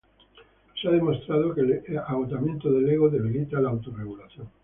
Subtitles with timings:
[0.81, 4.47] Se ha demostrado que el agotamiento del ego debilita la autorregulación.